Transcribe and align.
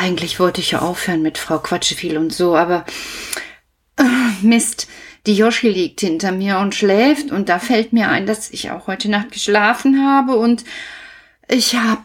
eigentlich 0.00 0.40
wollte 0.40 0.62
ich 0.62 0.70
ja 0.70 0.80
aufhören 0.80 1.20
mit 1.20 1.36
Frau 1.36 1.58
Quatscheviel 1.58 2.16
und 2.16 2.32
so, 2.32 2.56
aber 2.56 2.86
äh, 3.98 4.02
Mist, 4.40 4.88
die 5.26 5.36
Joschi 5.36 5.68
liegt 5.68 6.00
hinter 6.00 6.32
mir 6.32 6.58
und 6.58 6.74
schläft 6.74 7.30
und 7.30 7.50
da 7.50 7.58
fällt 7.58 7.92
mir 7.92 8.08
ein, 8.08 8.24
dass 8.24 8.50
ich 8.50 8.70
auch 8.70 8.86
heute 8.86 9.10
Nacht 9.10 9.32
geschlafen 9.32 10.02
habe 10.06 10.36
und 10.36 10.64
ich 11.48 11.76
hab 11.76 12.02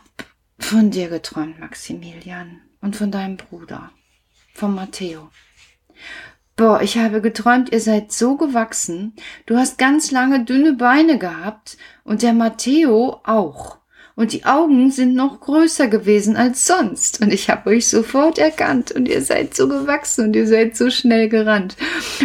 von 0.60 0.92
dir 0.92 1.07
geträumt, 1.07 1.60
Maximilian, 1.60 2.61
und 2.82 2.97
von 2.97 3.11
deinem 3.11 3.38
Bruder, 3.38 3.92
von 4.54 4.75
Matteo. 4.75 5.30
Boah, 6.57 6.82
ich 6.82 6.98
habe 6.98 7.21
geträumt, 7.21 7.71
ihr 7.71 7.82
seid 7.82 8.12
so 8.12 8.36
gewachsen. 8.36 9.16
Du 9.46 9.57
hast 9.57 9.77
ganz 9.77 10.11
lange 10.11 10.43
dünne 10.43 10.74
Beine 10.74 11.18
gehabt 11.18 11.77
und 12.04 12.24
der 12.24 12.33
Matteo 12.33 13.21
auch. 13.24 13.77
Und 14.15 14.32
die 14.32 14.46
Augen 14.46 14.92
sind 14.92 15.14
noch 15.14 15.42
größer 15.42 15.87
gewesen 15.87 16.37
als 16.37 16.65
sonst. 16.65 17.21
Und 17.21 17.33
ich 17.33 17.50
habe 17.50 17.69
euch 17.69 17.87
sofort 17.87 18.38
erkannt. 18.38 18.91
Und 18.91 19.10
ihr 19.10 19.21
seid 19.21 19.55
so 19.55 19.68
gewachsen 19.68 20.25
und 20.25 20.36
ihr 20.36 20.47
seid 20.47 20.78
so 20.78 20.89
schnell 20.89 21.28
gerannt. 21.28 21.75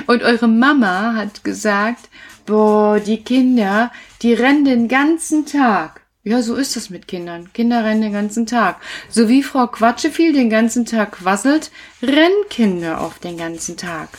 Und 0.07 0.23
eure 0.23 0.47
Mama 0.47 1.15
hat 1.17 1.43
gesagt, 1.43 2.09
boah, 2.47 3.01
die 3.01 3.23
Kinder, 3.23 3.91
die 4.23 4.35
rennen 4.35 4.65
den 4.65 4.89
ganzen 4.89 5.47
Tag. 5.47 6.03
Ja, 6.23 6.43
so 6.43 6.55
ist 6.55 6.77
das 6.77 6.91
mit 6.91 7.09
Kindern. 7.09 7.53
Kinder 7.55 7.83
rennen 7.83 8.03
den 8.03 8.13
ganzen 8.13 8.47
Tag. 8.47 8.81
So 9.09 9.29
wie 9.29 9.43
Frau 9.43 9.67
Quatscheviel 9.67 10.33
den 10.33 10.51
ganzen 10.51 10.85
Tag 10.85 11.13
quasselt, 11.13 11.71
rennen 12.03 12.45
Kinder 12.51 13.01
oft 13.01 13.25
den 13.25 13.37
ganzen 13.37 13.77
Tag. 13.77 14.11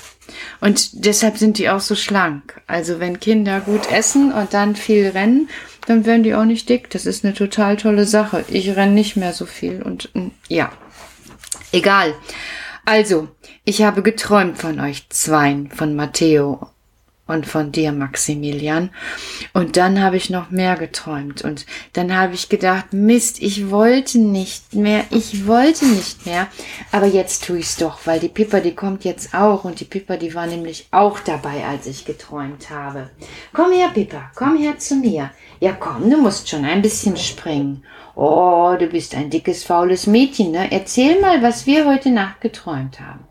Und 0.59 1.05
deshalb 1.05 1.37
sind 1.37 1.57
die 1.57 1.69
auch 1.69 1.79
so 1.79 1.95
schlank. 1.95 2.61
Also 2.67 2.99
wenn 2.99 3.19
Kinder 3.19 3.61
gut 3.61 3.91
essen 3.91 4.31
und 4.31 4.53
dann 4.53 4.75
viel 4.75 5.09
rennen, 5.09 5.49
dann 5.87 6.05
werden 6.05 6.23
die 6.23 6.35
auch 6.35 6.45
nicht 6.45 6.69
dick. 6.69 6.89
Das 6.89 7.05
ist 7.05 7.25
eine 7.25 7.33
total 7.33 7.77
tolle 7.77 8.05
Sache. 8.05 8.45
Ich 8.49 8.75
renne 8.75 8.93
nicht 8.93 9.15
mehr 9.15 9.33
so 9.33 9.45
viel 9.45 9.81
und 9.81 10.13
mm, 10.13 10.27
ja. 10.47 10.71
Egal. 11.71 12.13
Also, 12.85 13.29
ich 13.63 13.83
habe 13.83 14.01
geträumt 14.01 14.57
von 14.57 14.79
euch 14.79 15.07
zweien, 15.09 15.69
von 15.71 15.95
Matteo 15.95 16.70
und 17.27 17.45
von 17.45 17.71
dir, 17.71 17.91
Maximilian. 17.91 18.89
Und 19.53 19.77
dann 19.77 20.01
habe 20.01 20.17
ich 20.17 20.29
noch 20.29 20.51
mehr 20.51 20.75
geträumt. 20.75 21.41
Und 21.43 21.65
dann 21.93 22.15
habe 22.15 22.33
ich 22.33 22.49
gedacht, 22.49 22.93
Mist, 22.93 23.41
ich 23.41 23.69
wollte 23.69 24.19
nicht 24.19 24.73
mehr, 24.73 25.05
ich 25.11 25.47
wollte 25.47 25.85
nicht 25.85 26.25
mehr. 26.25 26.47
Aber 26.91 27.05
jetzt 27.05 27.45
tue 27.45 27.59
ich's 27.59 27.77
doch, 27.77 27.99
weil 28.05 28.19
die 28.19 28.27
Pippa, 28.27 28.59
die 28.59 28.75
kommt 28.75 29.05
jetzt 29.05 29.33
auch. 29.33 29.63
Und 29.63 29.79
die 29.79 29.85
Pippa, 29.85 30.17
die 30.17 30.35
war 30.35 30.47
nämlich 30.47 30.87
auch 30.91 31.19
dabei, 31.19 31.65
als 31.65 31.87
ich 31.87 32.05
geträumt 32.05 32.69
habe. 32.69 33.09
Komm 33.53 33.71
her, 33.71 33.89
Pippa, 33.93 34.31
komm 34.35 34.57
her 34.57 34.77
zu 34.77 34.95
mir. 34.95 35.31
Ja, 35.59 35.71
komm, 35.73 36.09
du 36.09 36.17
musst 36.17 36.49
schon 36.49 36.65
ein 36.65 36.81
bisschen 36.81 37.15
springen. 37.17 37.83
Oh, 38.15 38.75
du 38.77 38.87
bist 38.87 39.15
ein 39.15 39.29
dickes, 39.29 39.63
faules 39.63 40.05
Mädchen, 40.05 40.51
ne? 40.51 40.69
Erzähl 40.69 41.21
mal, 41.21 41.41
was 41.41 41.65
wir 41.65 41.85
heute 41.85 42.09
Nacht 42.09 42.41
geträumt 42.41 42.99
haben. 42.99 43.30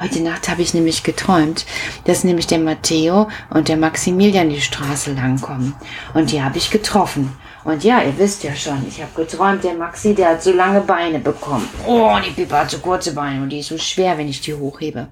Heute 0.00 0.20
Nacht 0.20 0.48
habe 0.48 0.62
ich 0.62 0.74
nämlich 0.74 1.02
geträumt, 1.02 1.66
dass 2.04 2.24
nämlich 2.24 2.46
der 2.46 2.58
Matteo 2.58 3.28
und 3.50 3.68
der 3.68 3.76
Maximilian 3.76 4.50
die 4.50 4.60
Straße 4.60 5.12
langkommen. 5.12 5.74
Und 6.14 6.32
die 6.32 6.42
habe 6.42 6.58
ich 6.58 6.70
getroffen. 6.70 7.36
Und 7.64 7.84
ja, 7.84 8.02
ihr 8.02 8.16
wisst 8.18 8.42
ja 8.42 8.54
schon, 8.54 8.86
ich 8.88 9.02
habe 9.02 9.12
geträumt, 9.14 9.62
der 9.64 9.74
Maxi, 9.74 10.14
der 10.14 10.30
hat 10.30 10.42
so 10.42 10.52
lange 10.52 10.80
Beine 10.80 11.18
bekommen. 11.18 11.68
Oh, 11.86 12.16
die 12.24 12.30
Pippa 12.30 12.60
hat 12.60 12.70
so 12.70 12.78
kurze 12.78 13.14
Beine 13.14 13.42
und 13.42 13.50
die 13.50 13.60
ist 13.60 13.68
so 13.68 13.78
schwer, 13.78 14.16
wenn 14.16 14.28
ich 14.28 14.40
die 14.40 14.54
hochhebe. 14.54 15.08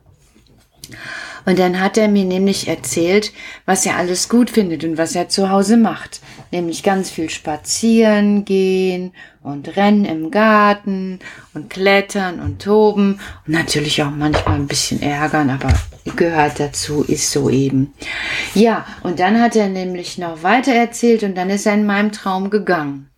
Und 1.46 1.58
dann 1.58 1.80
hat 1.80 1.96
er 1.96 2.08
mir 2.08 2.24
nämlich 2.24 2.68
erzählt, 2.68 3.32
was 3.64 3.86
er 3.86 3.96
alles 3.96 4.28
gut 4.28 4.50
findet 4.50 4.84
und 4.84 4.98
was 4.98 5.14
er 5.14 5.28
zu 5.28 5.50
Hause 5.50 5.76
macht. 5.76 6.20
Nämlich 6.50 6.82
ganz 6.82 7.10
viel 7.10 7.30
spazieren 7.30 8.44
gehen 8.44 9.12
und 9.42 9.76
rennen 9.76 10.04
im 10.04 10.30
Garten 10.30 11.20
und 11.54 11.70
klettern 11.70 12.40
und 12.40 12.60
toben 12.60 13.20
und 13.46 13.52
natürlich 13.52 14.02
auch 14.02 14.10
manchmal 14.10 14.56
ein 14.56 14.66
bisschen 14.66 15.00
ärgern, 15.00 15.50
aber 15.50 15.72
gehört 16.16 16.60
dazu, 16.60 17.02
ist 17.02 17.30
so 17.30 17.48
eben. 17.48 17.94
Ja, 18.54 18.86
und 19.02 19.20
dann 19.20 19.40
hat 19.40 19.56
er 19.56 19.68
nämlich 19.68 20.18
noch 20.18 20.42
weiter 20.42 20.72
erzählt 20.72 21.22
und 21.22 21.34
dann 21.34 21.50
ist 21.50 21.66
er 21.66 21.74
in 21.74 21.86
meinem 21.86 22.12
Traum 22.12 22.50
gegangen. 22.50 23.08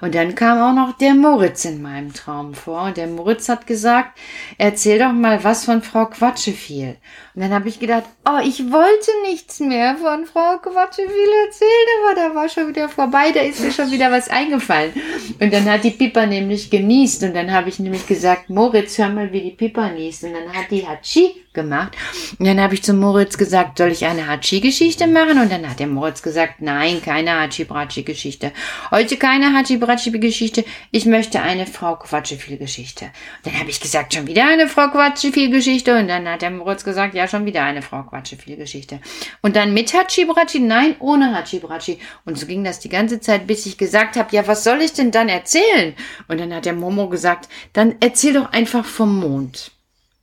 Und 0.00 0.14
dann 0.14 0.34
kam 0.34 0.58
auch 0.58 0.74
noch 0.74 0.96
der 0.96 1.14
Moritz 1.14 1.64
in 1.64 1.82
meinem 1.82 2.12
Traum 2.12 2.54
vor. 2.54 2.82
Und 2.82 2.96
der 2.96 3.06
Moritz 3.06 3.48
hat 3.48 3.66
gesagt, 3.66 4.18
erzähl 4.58 4.98
doch 4.98 5.12
mal 5.12 5.42
was 5.44 5.64
von 5.64 5.82
Frau 5.82 6.06
Quatscheviel. 6.06 6.96
Und 7.34 7.42
dann 7.42 7.52
habe 7.52 7.68
ich 7.68 7.78
gedacht, 7.78 8.04
oh, 8.28 8.40
ich 8.42 8.70
wollte 8.72 9.10
nichts 9.26 9.60
mehr 9.60 9.96
von 9.96 10.26
Frau 10.26 10.58
Quatscheviel 10.58 11.30
erzählen, 11.46 11.70
aber 12.04 12.14
da 12.14 12.34
war 12.34 12.48
schon 12.48 12.68
wieder 12.68 12.88
vorbei, 12.88 13.30
da 13.32 13.40
ist 13.40 13.60
mir 13.60 13.72
schon 13.72 13.90
wieder 13.90 14.10
was 14.10 14.28
eingefallen. 14.28 14.92
Und 15.40 15.52
dann 15.52 15.64
hat 15.70 15.84
die 15.84 15.90
Pippa 15.90 16.26
nämlich 16.26 16.70
genießt. 16.70 17.22
Und 17.24 17.34
dann 17.34 17.52
habe 17.52 17.68
ich 17.68 17.78
nämlich 17.78 18.06
gesagt, 18.06 18.50
Moritz, 18.50 18.98
hör 18.98 19.08
mal, 19.08 19.32
wie 19.32 19.42
die 19.42 19.50
Pippa 19.52 19.90
niest. 19.90 20.24
Und 20.24 20.32
dann 20.32 20.52
hat 20.52 20.70
die 20.70 20.86
Hatschi 20.86 21.44
gemacht. 21.58 21.96
Und 22.38 22.46
dann 22.46 22.60
habe 22.60 22.74
ich 22.74 22.84
zu 22.84 22.94
Moritz 22.94 23.36
gesagt, 23.36 23.78
soll 23.78 23.90
ich 23.90 24.04
eine 24.04 24.28
Hatschi-Geschichte 24.28 25.08
machen? 25.08 25.40
Und 25.40 25.50
dann 25.50 25.68
hat 25.68 25.80
der 25.80 25.88
Moritz 25.88 26.22
gesagt, 26.22 26.60
nein, 26.60 27.02
keine 27.02 27.32
Hatschi-Bratschi-Geschichte. 27.32 28.52
Heute 28.92 29.16
keine 29.16 29.52
Hatschi-Bratschi-Geschichte. 29.54 30.64
Ich 30.92 31.04
möchte 31.04 31.42
eine 31.42 31.66
Frau 31.66 31.96
Quatscheviel-Geschichte. 31.96 33.10
Dann 33.42 33.58
habe 33.58 33.70
ich 33.70 33.80
gesagt, 33.80 34.14
schon 34.14 34.28
wieder 34.28 34.46
eine 34.46 34.68
Frau 34.68 34.88
Quatscheviel-Geschichte. 34.88 35.98
Und 35.98 36.06
dann 36.06 36.28
hat 36.28 36.42
der 36.42 36.50
Moritz 36.50 36.84
gesagt, 36.84 37.14
ja, 37.14 37.26
schon 37.26 37.44
wieder 37.44 37.64
eine 37.64 37.82
Frau 37.82 38.04
Quatscheviel-Geschichte. 38.04 39.00
Und 39.42 39.56
dann 39.56 39.74
mit 39.74 39.92
Hatschi-Bratschi? 39.92 40.60
Nein, 40.60 40.94
ohne 41.00 41.34
Hatschi-Bratschi. 41.34 41.98
Und 42.24 42.38
so 42.38 42.46
ging 42.46 42.62
das 42.62 42.78
die 42.78 42.88
ganze 42.88 43.18
Zeit, 43.18 43.48
bis 43.48 43.66
ich 43.66 43.78
gesagt 43.78 44.16
habe, 44.16 44.34
ja, 44.34 44.46
was 44.46 44.62
soll 44.62 44.80
ich 44.80 44.92
denn 44.92 45.10
dann 45.10 45.28
erzählen? 45.28 45.94
Und 46.28 46.38
dann 46.38 46.54
hat 46.54 46.66
der 46.66 46.72
Momo 46.74 47.08
gesagt, 47.08 47.48
dann 47.72 47.96
erzähl 48.00 48.34
doch 48.34 48.52
einfach 48.52 48.84
vom 48.84 49.18
Mond. 49.18 49.72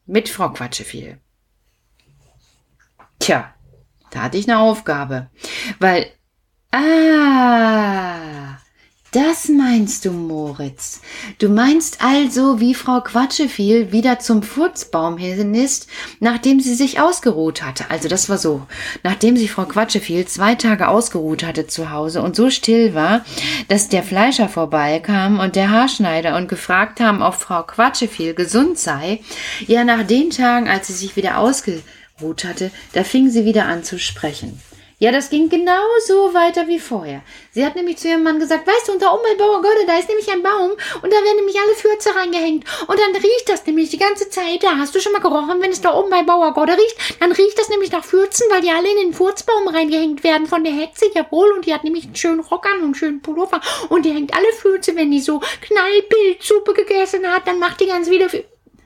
Mit 0.05 0.29
Frau 0.29 0.49
Quatscheviel. 0.49 1.19
Tja, 3.25 3.55
da 4.11 4.21
hatte 4.21 4.37
ich 4.37 4.47
eine 4.47 4.59
Aufgabe. 4.59 5.31
Weil, 5.79 6.05
ah, 6.71 8.19
das 9.13 9.49
meinst 9.49 10.05
du, 10.05 10.11
Moritz. 10.11 11.01
Du 11.39 11.49
meinst 11.49 12.03
also, 12.05 12.59
wie 12.59 12.75
Frau 12.75 13.01
Quatscheviel 13.01 13.91
wieder 13.91 14.19
zum 14.19 14.43
Furzbaum 14.43 15.17
hin 15.17 15.55
ist, 15.55 15.87
nachdem 16.19 16.59
sie 16.59 16.75
sich 16.75 16.99
ausgeruht 16.99 17.63
hatte. 17.63 17.89
Also 17.89 18.09
das 18.09 18.29
war 18.29 18.37
so. 18.37 18.67
Nachdem 19.01 19.37
sich 19.37 19.51
Frau 19.51 19.65
Quatscheviel 19.65 20.27
zwei 20.27 20.53
Tage 20.53 20.87
ausgeruht 20.87 21.43
hatte 21.43 21.65
zu 21.65 21.89
Hause 21.89 22.21
und 22.21 22.35
so 22.35 22.51
still 22.51 22.93
war, 22.93 23.25
dass 23.69 23.89
der 23.89 24.03
Fleischer 24.03 24.49
vorbeikam 24.49 25.39
und 25.39 25.55
der 25.55 25.71
Haarschneider 25.71 26.35
und 26.35 26.47
gefragt 26.47 26.99
haben, 26.99 27.23
ob 27.23 27.33
Frau 27.33 27.63
Quatscheviel 27.63 28.35
gesund 28.35 28.77
sei, 28.77 29.21
ja 29.65 29.83
nach 29.83 30.05
den 30.05 30.29
Tagen, 30.29 30.69
als 30.69 30.85
sie 30.85 30.93
sich 30.93 31.15
wieder 31.15 31.39
ausgeruht 31.39 31.81
hatte, 32.21 32.71
da 32.93 33.03
fing 33.03 33.29
sie 33.29 33.43
wieder 33.43 33.65
an 33.65 33.83
zu 33.83 33.99
sprechen. 33.99 34.61
Ja, 34.97 35.11
das 35.11 35.29
ging 35.29 35.49
genauso 35.49 36.33
weiter 36.33 36.69
wie 36.69 36.79
vorher. 36.79 37.21
Sie 37.51 37.65
hat 37.65 37.75
nämlich 37.75 37.97
zu 37.97 38.07
ihrem 38.07 38.23
Mann 38.23 38.39
gesagt, 38.39 38.65
weißt 38.65 38.87
du, 38.87 38.93
unter 38.93 39.13
oben 39.13 39.23
bei 39.23 39.35
Bauergötte, 39.35 39.85
da 39.85 39.99
ist 39.99 40.07
nämlich 40.07 40.31
ein 40.31 40.41
Baum 40.41 40.71
und 40.71 41.11
da 41.11 41.17
werden 41.17 41.35
nämlich 41.35 41.57
alle 41.59 41.75
Fürze 41.75 42.15
reingehängt. 42.15 42.63
Und 42.87 42.97
dann 42.97 43.13
riecht 43.13 43.49
das 43.49 43.65
nämlich 43.65 43.89
die 43.89 43.97
ganze 43.97 44.29
Zeit. 44.29 44.63
Da 44.63 44.77
hast 44.77 44.95
du 44.95 45.01
schon 45.01 45.11
mal 45.11 45.19
gerochen, 45.19 45.59
wenn 45.59 45.71
es 45.71 45.81
da 45.81 45.93
oben 45.93 46.09
bei 46.09 46.23
Bauergötte 46.23 46.77
riecht, 46.77 47.19
dann 47.19 47.33
riecht 47.33 47.59
das 47.59 47.67
nämlich 47.67 47.91
nach 47.91 48.05
Fürzen, 48.05 48.45
weil 48.49 48.61
die 48.61 48.71
alle 48.71 48.89
in 48.89 49.09
den 49.09 49.13
Furzbaum 49.13 49.67
reingehängt 49.67 50.23
werden 50.23 50.47
von 50.47 50.63
der 50.63 50.71
Hexe. 50.71 51.07
Jawohl, 51.13 51.51
und 51.51 51.65
die 51.65 51.73
hat 51.73 51.83
nämlich 51.83 52.05
einen 52.05 52.15
schönen 52.15 52.39
Rock 52.39 52.65
an 52.65 52.77
und 52.77 52.83
einen 52.85 52.95
schönen 52.95 53.21
Pullover. 53.21 53.59
Und 53.89 54.05
die 54.05 54.13
hängt 54.13 54.33
alle 54.33 54.53
Fürze, 54.53 54.95
wenn 54.95 55.11
die 55.11 55.19
so 55.19 55.41
Knallpilzsuppe 55.59 56.73
gegessen 56.73 57.27
hat, 57.27 57.45
dann 57.45 57.59
macht 57.59 57.81
die 57.81 57.87
ganz 57.87 58.09
wieder... 58.09 58.29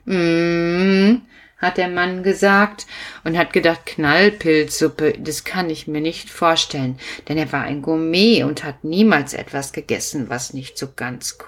Mmh 0.06 1.29
hat 1.60 1.76
der 1.76 1.88
Mann 1.88 2.22
gesagt 2.22 2.86
und 3.24 3.38
hat 3.38 3.52
gedacht, 3.52 3.86
Knallpilzsuppe, 3.86 5.14
das 5.18 5.44
kann 5.44 5.70
ich 5.70 5.86
mir 5.86 6.00
nicht 6.00 6.30
vorstellen, 6.30 6.98
denn 7.28 7.38
er 7.38 7.52
war 7.52 7.62
ein 7.62 7.82
Gourmet 7.82 8.42
und 8.42 8.64
hat 8.64 8.84
niemals 8.84 9.34
etwas 9.34 9.72
gegessen, 9.72 10.28
was 10.28 10.54
nicht 10.54 10.78
so 10.78 10.88
ganz 10.94 11.38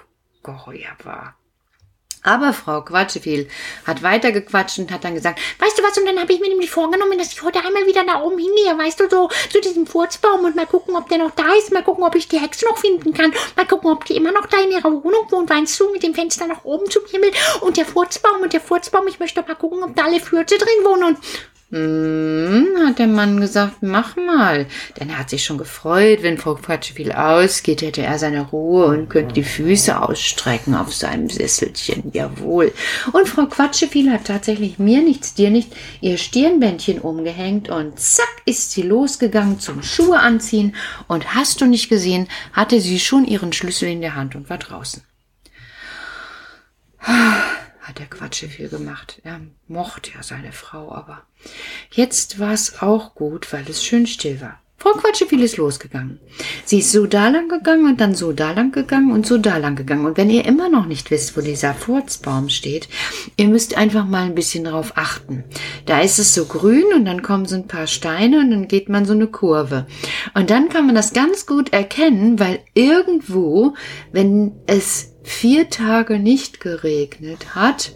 geheuer 0.43 0.95
war. 1.03 1.35
Aber 2.23 2.53
Frau 2.53 2.81
Quatscheviel 2.81 3.49
hat 3.85 4.01
weiter 4.01 4.31
gequatscht 4.31 4.79
und 4.79 4.91
hat 4.91 5.03
dann 5.03 5.13
gesagt, 5.13 5.39
weißt 5.59 5.77
du 5.77 5.83
was, 5.83 5.97
und 5.97 6.05
dann 6.05 6.19
habe 6.19 6.31
ich 6.31 6.39
mir 6.39 6.47
nämlich 6.47 6.71
vorgenommen, 6.71 7.17
dass 7.17 7.33
ich 7.33 7.43
heute 7.43 7.59
einmal 7.59 7.85
wieder 7.85 8.05
da 8.05 8.21
oben 8.21 8.37
hingehe, 8.37 8.77
weißt 8.77 9.01
du, 9.01 9.09
so 9.09 9.29
zu 9.51 9.59
diesem 9.59 9.85
Furzbaum 9.85 10.45
und 10.45 10.55
mal 10.55 10.65
gucken, 10.65 10.95
ob 10.95 11.09
der 11.09 11.17
noch 11.17 11.31
da 11.31 11.53
ist, 11.57 11.73
mal 11.73 11.83
gucken, 11.83 12.03
ob 12.03 12.15
ich 12.15 12.29
die 12.29 12.39
Hexe 12.39 12.65
noch 12.65 12.77
finden 12.77 13.13
kann, 13.13 13.33
mal 13.57 13.67
gucken, 13.67 13.91
ob 13.91 14.05
die 14.05 14.15
immer 14.15 14.31
noch 14.31 14.45
da 14.45 14.61
in 14.61 14.71
ihrer 14.71 14.91
Wohnung 14.91 15.29
wohnt, 15.29 15.49
weißt 15.49 15.79
du, 15.79 15.91
mit 15.91 16.03
dem 16.03 16.15
Fenster 16.15 16.47
nach 16.47 16.63
oben 16.63 16.89
zum 16.89 17.05
Himmel 17.07 17.31
und 17.61 17.75
der 17.75 17.85
Furzbaum 17.85 18.41
und 18.41 18.53
der 18.53 18.61
Furzbaum, 18.61 19.07
ich 19.07 19.19
möchte 19.19 19.41
mal 19.41 19.55
gucken, 19.55 19.83
ob 19.83 19.95
da 19.95 20.05
alle 20.05 20.19
Fürze 20.21 20.57
drin 20.57 20.85
wohnen. 20.85 21.03
und 21.03 21.17
hm, 21.73 22.67
hat 22.85 22.99
der 22.99 23.07
Mann 23.07 23.41
gesagt, 23.41 23.77
mach 23.81 24.15
mal. 24.15 24.67
Denn 24.99 25.09
er 25.09 25.17
hat 25.17 25.31
sich 25.31 25.43
schon 25.43 25.57
gefreut, 25.57 26.19
wenn 26.21 26.37
Frau 26.37 26.53
Quatschviel 26.53 27.11
ausgeht, 27.11 27.81
hätte 27.81 28.03
er 28.03 28.19
seine 28.19 28.41
Ruhe 28.41 28.85
und 28.85 29.09
könnte 29.09 29.33
die 29.33 29.43
Füße 29.43 29.99
ausstrecken 29.99 30.75
auf 30.75 30.93
seinem 30.93 31.31
Sesselchen. 31.31 32.11
Jawohl. 32.13 32.71
Und 33.11 33.27
Frau 33.27 33.47
Quatscheviel 33.47 34.11
hat 34.11 34.25
tatsächlich 34.25 34.77
mir 34.77 35.01
nichts, 35.01 35.33
dir 35.33 35.49
nicht, 35.49 35.75
ihr 35.99 36.19
Stirnbändchen 36.19 36.99
umgehängt 36.99 37.69
und 37.69 37.99
zack 37.99 38.43
ist 38.45 38.71
sie 38.71 38.83
losgegangen 38.83 39.59
zum 39.59 39.81
Schuhe 39.81 40.19
anziehen 40.19 40.75
und 41.07 41.33
hast 41.33 41.59
du 41.59 41.65
nicht 41.65 41.89
gesehen, 41.89 42.27
hatte 42.51 42.81
sie 42.81 42.99
schon 42.99 43.25
ihren 43.25 43.51
Schlüssel 43.51 43.89
in 43.89 44.01
der 44.01 44.13
Hand 44.13 44.35
und 44.35 44.47
war 44.47 44.59
draußen. 44.59 45.01
Hat 47.83 47.99
der 47.99 48.07
Quatsche 48.07 48.47
viel 48.47 48.69
gemacht. 48.69 49.21
Er 49.23 49.41
mochte 49.67 50.11
ja 50.11 50.23
seine 50.23 50.53
Frau, 50.53 50.91
aber 50.91 51.23
jetzt 51.91 52.39
war 52.39 52.53
es 52.53 52.81
auch 52.81 53.13
gut, 53.13 53.51
weil 53.53 53.69
es 53.69 53.83
schön 53.83 54.07
still 54.07 54.41
war. 54.41 54.62
Frau 54.83 54.91
Quatscheviel 54.99 55.41
ist 55.43 55.55
losgegangen. 55.55 56.19
Sie 56.65 56.79
ist 56.79 56.91
so 56.91 57.05
da 57.05 57.29
lang 57.29 57.47
gegangen 57.47 57.85
und 57.85 58.01
dann 58.01 58.15
so 58.15 58.33
da 58.33 58.51
lang 58.51 58.73
gegangen 58.73 59.13
und 59.13 59.25
so 59.25 59.37
da 59.37 59.55
lang 59.55 59.77
gegangen. 59.77 60.05
Und 60.05 60.17
wenn 60.17 60.29
ihr 60.29 60.43
immer 60.43 60.67
noch 60.67 60.87
nicht 60.87 61.09
wisst, 61.09 61.37
wo 61.37 61.41
dieser 61.41 61.73
Furzbaum 61.73 62.49
steht, 62.49 62.89
ihr 63.37 63.47
müsst 63.47 63.77
einfach 63.77 64.05
mal 64.05 64.23
ein 64.23 64.35
bisschen 64.35 64.65
drauf 64.65 64.91
achten. 64.95 65.45
Da 65.85 66.01
ist 66.01 66.19
es 66.19 66.33
so 66.33 66.43
grün 66.43 66.83
und 66.93 67.05
dann 67.05 67.21
kommen 67.21 67.45
so 67.45 67.55
ein 67.55 67.67
paar 67.67 67.87
Steine 67.87 68.41
und 68.41 68.51
dann 68.51 68.67
geht 68.67 68.89
man 68.89 69.05
so 69.05 69.13
eine 69.13 69.27
Kurve. 69.27 69.87
Und 70.33 70.49
dann 70.49 70.67
kann 70.67 70.85
man 70.85 70.95
das 70.95 71.13
ganz 71.13 71.45
gut 71.45 71.71
erkennen, 71.71 72.37
weil 72.37 72.59
irgendwo, 72.73 73.75
wenn 74.11 74.51
es 74.67 75.13
vier 75.23 75.69
Tage 75.69 76.19
nicht 76.19 76.59
geregnet 76.59 77.55
hat, 77.55 77.93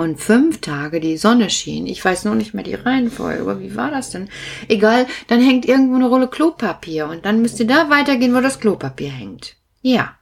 und 0.00 0.20
fünf 0.20 0.60
Tage 0.60 1.00
die 1.00 1.16
Sonne 1.16 1.50
schien. 1.50 1.86
Ich 1.86 2.04
weiß 2.04 2.24
nur 2.24 2.34
nicht 2.34 2.54
mehr 2.54 2.64
die 2.64 2.74
Reihenfolge, 2.74 3.42
aber 3.42 3.60
wie 3.60 3.76
war 3.76 3.90
das 3.90 4.10
denn? 4.10 4.28
Egal, 4.68 5.06
dann 5.28 5.40
hängt 5.40 5.66
irgendwo 5.66 5.96
eine 5.96 6.08
Rolle 6.08 6.28
Klopapier 6.28 7.06
und 7.06 7.24
dann 7.24 7.42
müsst 7.42 7.60
ihr 7.60 7.66
da 7.66 7.90
weitergehen, 7.90 8.34
wo 8.34 8.40
das 8.40 8.60
Klopapier 8.60 9.10
hängt. 9.10 9.56
Ja. 9.82 10.16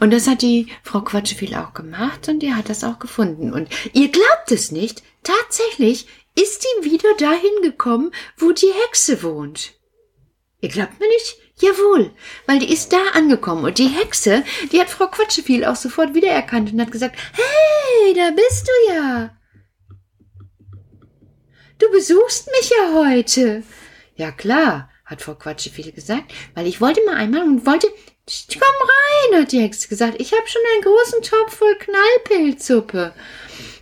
Und 0.00 0.12
das 0.12 0.26
hat 0.26 0.42
die 0.42 0.68
Frau 0.82 1.00
Quatscheviel 1.00 1.54
auch 1.54 1.72
gemacht 1.72 2.28
und 2.28 2.40
die 2.40 2.54
hat 2.54 2.68
das 2.68 2.84
auch 2.84 2.98
gefunden. 2.98 3.52
Und 3.52 3.68
ihr 3.92 4.08
glaubt 4.08 4.50
es 4.50 4.72
nicht, 4.72 5.02
tatsächlich 5.22 6.06
ist 6.34 6.62
sie 6.62 6.90
wieder 6.90 7.08
dahin 7.18 7.62
gekommen, 7.62 8.12
wo 8.36 8.52
die 8.52 8.72
Hexe 8.86 9.22
wohnt. 9.22 9.74
Ihr 10.60 10.68
glaubt 10.68 10.98
mir 11.00 11.08
nicht? 11.08 11.38
Jawohl, 11.60 12.12
weil 12.46 12.60
die 12.60 12.72
ist 12.72 12.92
da 12.92 12.98
angekommen 13.14 13.64
und 13.64 13.78
die 13.78 13.88
Hexe, 13.88 14.44
die 14.70 14.80
hat 14.80 14.90
Frau 14.90 15.08
Quatscheviel 15.08 15.64
auch 15.64 15.76
sofort 15.76 16.14
wiedererkannt 16.14 16.72
und 16.72 16.80
hat 16.80 16.92
gesagt, 16.92 17.16
hey, 17.32 18.14
da 18.14 18.30
bist 18.30 18.68
du 18.68 18.94
ja. 18.94 19.36
Du 21.78 21.90
besuchst 21.90 22.48
mich 22.48 22.70
ja 22.70 22.94
heute. 22.94 23.62
Ja 24.16 24.30
klar, 24.30 24.90
hat 25.04 25.22
Frau 25.22 25.34
Quatscheviel 25.34 25.92
gesagt, 25.92 26.32
weil 26.54 26.66
ich 26.66 26.80
wollte 26.80 27.04
mal 27.04 27.16
einmal 27.16 27.42
und 27.42 27.66
wollte, 27.66 27.88
komm 28.52 29.32
rein, 29.32 29.42
hat 29.42 29.52
die 29.52 29.60
Hexe 29.60 29.88
gesagt, 29.88 30.20
ich 30.20 30.32
habe 30.32 30.46
schon 30.46 30.62
einen 30.74 30.82
großen 30.82 31.22
Topf 31.22 31.56
voll 31.56 31.76
Knallpilzsuppe. 31.76 33.14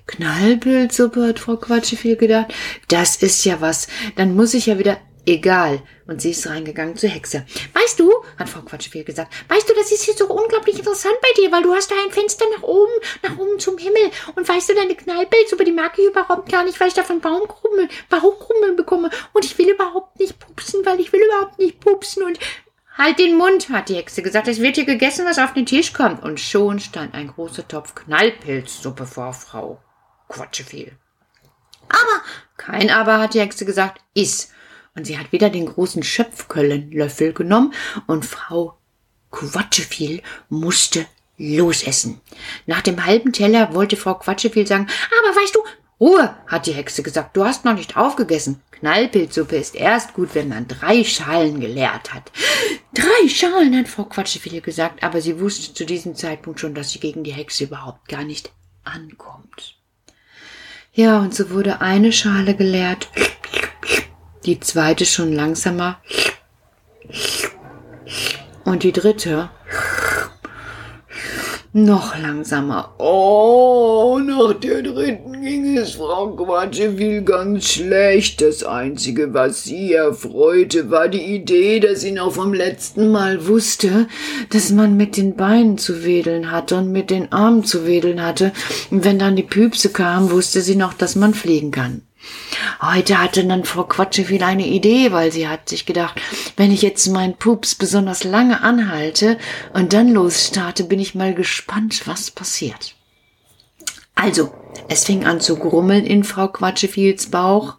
Knallpilzsuppe, 0.06 1.28
hat 1.28 1.38
Frau 1.40 1.56
Quatscheviel 1.56 2.16
gedacht, 2.16 2.54
das 2.88 3.16
ist 3.16 3.44
ja 3.44 3.60
was, 3.60 3.88
dann 4.14 4.36
muss 4.36 4.54
ich 4.54 4.66
ja 4.66 4.78
wieder, 4.78 4.98
Egal. 5.28 5.82
Und 6.06 6.22
sie 6.22 6.30
ist 6.30 6.46
reingegangen 6.46 6.96
zur 6.96 7.10
Hexe. 7.10 7.44
Weißt 7.74 7.98
du, 7.98 8.12
hat 8.38 8.48
Frau 8.48 8.60
Quatschfehl 8.60 9.02
gesagt, 9.02 9.34
weißt 9.48 9.68
du, 9.68 9.74
das 9.74 9.90
ist 9.90 10.04
hier 10.04 10.14
so 10.14 10.28
unglaublich 10.28 10.78
interessant 10.78 11.16
bei 11.20 11.28
dir, 11.36 11.50
weil 11.50 11.64
du 11.64 11.74
hast 11.74 11.90
da 11.90 11.96
ein 12.04 12.12
Fenster 12.12 12.44
nach 12.56 12.62
oben, 12.62 12.92
nach 13.24 13.36
oben 13.36 13.58
zum 13.58 13.76
Himmel. 13.76 14.12
Und 14.36 14.48
weißt 14.48 14.68
du, 14.68 14.74
deine 14.74 14.94
Knallpelz, 14.94 15.50
über 15.50 15.64
die 15.64 15.76
ich 15.96 16.06
überhaupt 16.06 16.50
gar 16.50 16.64
nicht, 16.64 16.78
weil 16.78 16.88
ich 16.88 16.94
davon 16.94 17.20
Baumkrummeln, 17.20 17.88
Bauchkrummeln 18.08 18.76
bekomme. 18.76 19.10
Und 19.32 19.44
ich 19.44 19.58
will 19.58 19.68
überhaupt 19.68 20.20
nicht 20.20 20.38
pupsen, 20.38 20.86
weil 20.86 21.00
ich 21.00 21.12
will 21.12 21.22
überhaupt 21.22 21.58
nicht 21.58 21.80
pupsen. 21.80 22.22
Und 22.22 22.38
Halt 22.96 23.18
den 23.18 23.36
Mund, 23.36 23.68
hat 23.68 23.90
die 23.90 23.96
Hexe 23.96 24.22
gesagt. 24.22 24.48
Es 24.48 24.60
wird 24.60 24.76
hier 24.76 24.86
gegessen, 24.86 25.26
was 25.26 25.38
auf 25.38 25.52
den 25.52 25.66
Tisch 25.66 25.92
kommt. 25.92 26.22
Und 26.22 26.40
schon 26.40 26.80
stand 26.80 27.14
ein 27.14 27.28
großer 27.28 27.68
Topf 27.68 27.94
Knallpilzsuppe 27.94 29.04
vor 29.04 29.34
Frau 29.34 29.82
Quatscheviel. 30.28 30.96
Aber, 31.88 32.22
kein 32.56 32.90
Aber, 32.90 33.18
hat 33.18 33.34
die 33.34 33.40
Hexe 33.40 33.66
gesagt, 33.66 34.00
iss. 34.14 34.50
Und 34.96 35.06
sie 35.06 35.18
hat 35.18 35.30
wieder 35.30 35.50
den 35.50 35.66
großen 35.66 36.02
Schöpfköllenlöffel 36.02 37.34
genommen 37.34 37.74
und 38.06 38.24
Frau 38.24 38.78
Quatscheviel 39.30 40.22
musste 40.48 41.06
losessen. 41.36 42.20
Nach 42.64 42.80
dem 42.80 43.04
halben 43.04 43.32
Teller 43.32 43.74
wollte 43.74 43.96
Frau 43.96 44.14
Quatscheviel 44.14 44.66
sagen, 44.66 44.88
aber 45.20 45.36
weißt 45.36 45.54
du, 45.54 45.60
Ruhe, 46.00 46.34
hat 46.46 46.66
die 46.66 46.72
Hexe 46.72 47.02
gesagt, 47.02 47.36
du 47.36 47.44
hast 47.44 47.64
noch 47.64 47.74
nicht 47.74 47.96
aufgegessen. 47.96 48.62
Knallpilzsuppe 48.70 49.56
ist 49.56 49.74
erst 49.74 50.12
gut, 50.14 50.34
wenn 50.34 50.48
man 50.48 50.68
drei 50.68 51.04
Schalen 51.04 51.60
geleert 51.60 52.12
hat. 52.12 52.30
Drei 52.92 53.28
Schalen, 53.28 53.76
hat 53.76 53.88
Frau 53.88 54.04
Quatscheviel 54.04 54.60
gesagt, 54.60 55.02
aber 55.02 55.20
sie 55.20 55.40
wusste 55.40 55.72
zu 55.74 55.84
diesem 55.84 56.14
Zeitpunkt 56.14 56.60
schon, 56.60 56.74
dass 56.74 56.90
sie 56.90 57.00
gegen 57.00 57.24
die 57.24 57.32
Hexe 57.32 57.64
überhaupt 57.64 58.08
gar 58.08 58.24
nicht 58.24 58.50
ankommt. 58.84 59.76
Ja, 60.92 61.18
und 61.18 61.34
so 61.34 61.50
wurde 61.50 61.82
eine 61.82 62.12
Schale 62.12 62.54
geleert 62.54 63.08
die 64.46 64.60
zweite 64.60 65.04
schon 65.04 65.32
langsamer 65.32 65.98
und 68.64 68.84
die 68.84 68.92
dritte 68.92 69.50
noch 71.72 72.16
langsamer. 72.18 72.94
Oh, 72.98 74.18
nach 74.18 74.54
der 74.54 74.80
dritten 74.80 75.42
ging 75.42 75.76
es 75.76 75.92
Frau 75.96 76.34
Quatscheviel 76.34 77.22
ganz 77.22 77.66
schlecht. 77.72 78.40
Das 78.40 78.64
Einzige, 78.64 79.34
was 79.34 79.64
sie 79.64 79.92
erfreute, 79.92 80.90
war 80.90 81.08
die 81.08 81.34
Idee, 81.34 81.80
dass 81.80 82.00
sie 82.00 82.12
noch 82.12 82.32
vom 82.32 82.54
letzten 82.54 83.10
Mal 83.10 83.46
wusste, 83.46 84.08
dass 84.48 84.70
man 84.70 84.96
mit 84.96 85.18
den 85.18 85.36
Beinen 85.36 85.76
zu 85.76 86.02
wedeln 86.02 86.50
hatte 86.50 86.76
und 86.76 86.92
mit 86.92 87.10
den 87.10 87.30
Armen 87.30 87.62
zu 87.64 87.86
wedeln 87.86 88.22
hatte. 88.22 88.52
Und 88.90 89.04
wenn 89.04 89.18
dann 89.18 89.36
die 89.36 89.42
Püpse 89.42 89.90
kamen, 89.90 90.30
wusste 90.30 90.62
sie 90.62 90.76
noch, 90.76 90.94
dass 90.94 91.14
man 91.14 91.34
fliegen 91.34 91.72
kann. 91.72 92.02
Heute 92.80 93.20
hatte 93.20 93.44
dann 93.44 93.64
Frau 93.64 93.84
Quatscheviel 93.84 94.42
eine 94.42 94.66
Idee, 94.66 95.12
weil 95.12 95.32
sie 95.32 95.48
hat 95.48 95.68
sich 95.68 95.86
gedacht, 95.86 96.20
wenn 96.56 96.72
ich 96.72 96.82
jetzt 96.82 97.06
meinen 97.08 97.36
Pups 97.36 97.74
besonders 97.74 98.24
lange 98.24 98.62
anhalte 98.62 99.38
und 99.72 99.92
dann 99.92 100.12
losstarte, 100.12 100.84
bin 100.84 101.00
ich 101.00 101.14
mal 101.14 101.34
gespannt, 101.34 102.06
was 102.06 102.30
passiert. 102.30 102.94
Also, 104.14 104.52
es 104.88 105.04
fing 105.04 105.24
an 105.24 105.40
zu 105.40 105.56
grummeln 105.56 106.04
in 106.04 106.24
Frau 106.24 106.48
Quatscheviels 106.48 107.26
Bauch. 107.30 107.76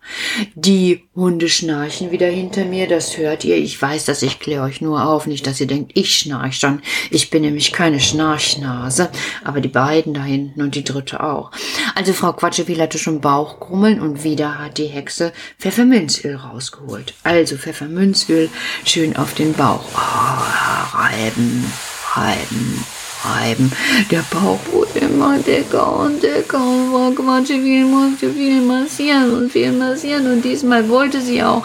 Die 0.56 1.04
Hunde 1.16 1.50
schnarchen 1.50 2.12
wieder 2.12 2.28
hinter 2.28 2.66
mir, 2.66 2.88
das 2.88 3.18
hört 3.18 3.44
ihr. 3.44 3.58
Ich 3.58 3.82
weiß 3.82 4.06
dass 4.06 4.22
ich 4.22 4.40
kläre 4.40 4.64
euch 4.64 4.82
nur 4.82 5.06
auf, 5.06 5.28
nicht, 5.28 5.46
dass 5.48 5.60
ihr 5.60 5.68
denkt, 5.68 5.92
ich 5.96 6.16
schnarch 6.16 6.58
schon. 6.58 6.82
Ich 7.12 7.30
bin 7.30 7.42
nämlich 7.42 7.72
keine 7.72 8.00
Schnarchnase, 8.00 9.10
aber 9.44 9.62
die 9.62 9.68
beiden 9.68 10.14
da 10.14 10.24
hinten 10.24 10.62
und 10.62 10.76
die 10.76 10.84
dritte 10.84 11.24
auch. 11.24 11.52
Also 11.96 12.14
Frau 12.14 12.34
Quatscheviel 12.34 12.82
hatte 12.82 12.98
schon 12.98 13.22
Bauchgrummeln 13.22 14.00
und 14.00 14.24
wieder 14.24 14.60
hat 14.60 14.78
die 14.78 14.88
Hexe 14.88 15.34
Pfefferminzöl 15.60 16.36
rausgeholt. 16.36 17.14
Also 17.24 17.58
Pfefferminzöl 17.58 18.50
schön 18.86 19.16
auf 19.16 19.34
den 19.34 19.54
Bauch. 19.54 19.84
Oh, 19.96 20.98
reiben, 20.98 21.72
reiben 22.14 22.86
reiben. 23.24 23.72
Der 24.12 24.24
Bauch 24.32 24.60
wurde 24.72 25.00
immer 25.00 25.38
dicker 25.40 26.00
und 26.00 26.22
dicker 26.22 26.60
und 26.60 26.92
Frau 26.92 27.12
Quatscheviel 27.12 27.86
musste 27.86 28.32
viel 28.34 28.62
massieren 28.62 29.34
und 29.34 29.52
viel 29.52 29.72
massieren 29.72 30.32
und 30.32 30.44
diesmal 30.44 30.88
wollte 30.90 31.22
sie 31.22 31.44
auch 31.44 31.64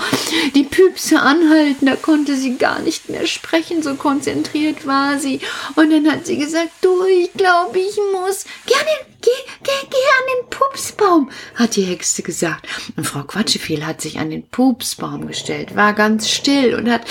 die 0.55 0.65
Püpse 0.65 1.21
anhalten, 1.21 1.87
da 1.87 1.97
konnte 1.97 2.37
sie 2.37 2.57
gar 2.57 2.81
nicht 2.81 3.09
mehr 3.09 3.27
sprechen, 3.27 3.83
so 3.83 3.95
konzentriert 3.95 4.87
war 4.87 5.19
sie. 5.19 5.41
Und 5.77 5.91
dann 5.91 6.11
hat 6.11 6.27
sie 6.27 6.39
gesagt, 6.39 6.71
du, 6.81 7.05
ich 7.05 7.33
glaube, 7.35 7.79
ich 7.79 7.97
muss. 8.13 8.45
Gerne, 8.67 8.91
geh, 9.21 9.31
geh, 9.63 9.87
geh 9.91 9.97
an 9.97 10.43
den 10.43 10.51
Pupsbaum, 10.51 11.31
hat 11.55 11.77
die 11.77 11.83
Hexe 11.83 12.23
gesagt. 12.23 12.67
Und 12.97 13.07
Frau 13.07 13.23
Quatscheviel 13.23 13.87
hat 13.87 14.01
sich 14.01 14.19
an 14.19 14.31
den 14.31 14.47
Pupsbaum 14.49 15.27
gestellt, 15.27 15.77
war 15.77 15.93
ganz 15.93 16.31
still 16.31 16.75
und 16.75 16.91
hat 16.91 17.03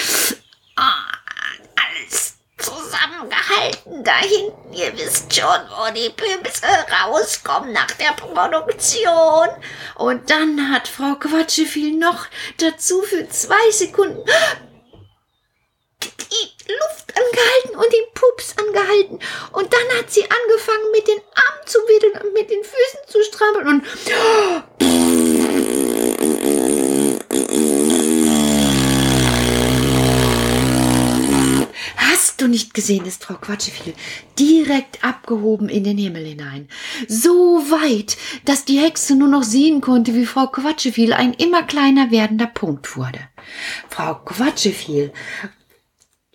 zusammengehalten 2.91 4.03
da 4.03 4.17
hinten. 4.17 4.73
Ihr 4.73 4.97
wisst 4.97 5.33
schon, 5.33 5.45
wo 5.45 5.93
die 5.93 6.09
Püpse 6.09 6.67
rauskommen 7.05 7.71
nach 7.71 7.91
der 7.91 8.13
Produktion. 8.13 9.49
Und 9.95 10.29
dann 10.29 10.71
hat 10.71 10.87
Frau 10.87 11.15
Quatscheviel 11.15 11.97
noch 11.97 12.27
dazu 12.57 13.01
für 13.01 13.27
zwei 13.29 13.71
Sekunden 13.71 14.23
die 16.01 16.73
Luft 16.73 17.13
angehalten 17.15 17.75
und 17.75 17.93
den 17.93 18.13
Pups 18.13 18.55
angehalten. 18.57 19.19
Und 19.51 19.73
dann 19.73 19.97
hat 19.97 20.09
sie 20.09 20.23
angefangen, 20.23 20.91
mit 20.91 21.07
den 21.07 21.19
Armen 21.35 21.67
zu 21.67 21.79
wedeln 21.79 22.21
und 22.23 22.33
mit 22.33 22.49
den 22.49 22.63
Füßen 22.63 22.99
zu 23.07 23.23
strampeln 23.23 23.67
und 23.67 23.85
du 24.05 25.01
nicht 32.51 32.73
gesehen 32.73 33.05
ist, 33.05 33.23
Frau 33.23 33.33
Quatscheviel, 33.33 33.93
direkt 34.37 35.03
abgehoben 35.03 35.69
in 35.69 35.83
den 35.83 35.97
Himmel 35.97 36.25
hinein. 36.25 36.67
So 37.07 37.63
weit, 37.69 38.17
dass 38.45 38.65
die 38.65 38.79
Hexe 38.79 39.15
nur 39.15 39.27
noch 39.27 39.43
sehen 39.43 39.81
konnte, 39.81 40.13
wie 40.13 40.25
Frau 40.25 40.47
Quatscheviel 40.47 41.13
ein 41.13 41.33
immer 41.33 41.63
kleiner 41.63 42.11
werdender 42.11 42.47
Punkt 42.47 42.95
wurde. 42.95 43.19
Frau 43.89 44.15
Quatscheviel 44.15 45.11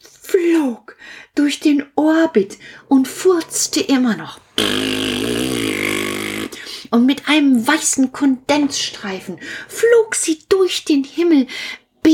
flog 0.01 0.97
durch 1.35 1.61
den 1.61 1.85
Orbit 1.95 2.59
und 2.89 3.07
furzte 3.07 3.81
immer 3.81 4.17
noch. 4.17 4.41
Und 6.91 7.07
mit 7.07 7.29
einem 7.29 7.67
weißen 7.67 8.13
Kondensstreifen 8.13 9.39
flog 9.69 10.15
sie 10.15 10.39
durch 10.49 10.85
den 10.85 11.05
Himmel, 11.05 11.47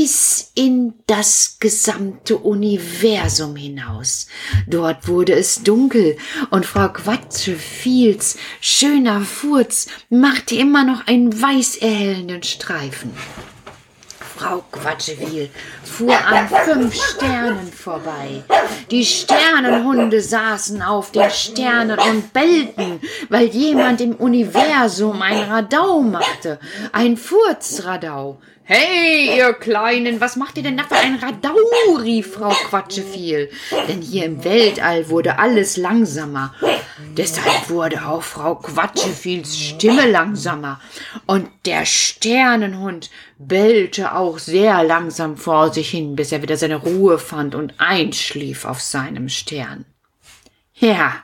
bis 0.03 0.51
in 0.53 0.95
das 1.07 1.59
gesamte 1.61 2.35
Universum 2.35 3.55
hinaus. 3.55 4.27
Dort 4.67 5.07
wurde 5.07 5.31
es 5.31 5.63
dunkel 5.63 6.17
und 6.49 6.65
Frau 6.65 6.89
Quatschefiels 6.89 8.37
schöner 8.59 9.21
Furz 9.21 9.87
machte 10.09 10.55
immer 10.55 10.83
noch 10.83 11.07
einen 11.07 11.41
weiß 11.41 11.77
erhellenden 11.77 12.43
Streifen. 12.43 13.13
Frau 14.35 14.61
Quatschewiel 14.73 15.49
fuhr 15.85 16.17
an 16.17 16.49
fünf 16.49 16.93
Sternen 16.95 17.71
vorbei. 17.71 18.43
Die 18.91 19.05
Sternenhunde 19.05 20.19
saßen 20.19 20.81
auf 20.81 21.13
den 21.13 21.29
Sternen 21.29 21.97
und 21.97 22.33
bellten, 22.33 22.99
weil 23.29 23.45
jemand 23.45 24.01
im 24.01 24.15
Universum 24.15 25.21
ein 25.21 25.49
Radau 25.49 26.01
machte, 26.01 26.59
ein 26.91 27.15
Furzradau. 27.15 28.41
Hey, 28.65 29.37
ihr 29.37 29.53
Kleinen, 29.53 30.21
was 30.21 30.37
macht 30.37 30.55
ihr 30.55 30.63
denn 30.63 30.77
da 30.77 30.85
für 30.85 30.95
ein 30.95 31.15
Radau? 31.15 31.53
rief 31.99 32.35
Frau 32.35 32.47
Quatscheviel. 32.47 33.49
Denn 33.89 34.01
hier 34.01 34.23
im 34.23 34.45
Weltall 34.45 35.09
wurde 35.09 35.37
alles 35.37 35.75
langsamer. 35.75 36.55
Deshalb 37.17 37.69
wurde 37.69 38.05
auch 38.07 38.23
Frau 38.23 38.55
Quatscheviels 38.55 39.57
Stimme 39.57 40.09
langsamer. 40.09 40.79
Und 41.25 41.49
der 41.65 41.85
Sternenhund 41.85 43.09
bellte 43.37 44.15
auch 44.15 44.39
sehr 44.39 44.81
langsam 44.85 45.35
vor 45.35 45.73
sich 45.73 45.89
hin, 45.89 46.15
bis 46.15 46.31
er 46.31 46.41
wieder 46.41 46.55
seine 46.55 46.77
Ruhe 46.77 47.19
fand 47.19 47.55
und 47.55 47.73
einschlief 47.79 48.63
auf 48.63 48.79
seinem 48.81 49.27
Stern. 49.27 49.83
Ja, 50.75 51.21